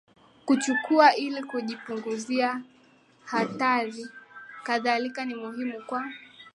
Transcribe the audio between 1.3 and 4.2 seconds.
kujipunguzia hatari